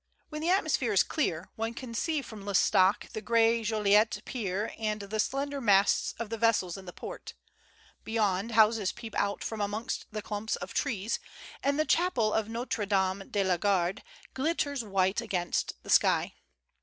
[0.29, 4.21] When the atmosphere is clear one can see from L'Es taque the gray Joliet te
[4.21, 7.35] pier and tlie slender masts of the vessels in the port;
[8.03, 11.19] beyond, houses peep out from amongst clumps of trees,
[11.61, 14.01] and the chapel of Notre Darne de la Garde
[14.33, 16.33] glitters white against the sky.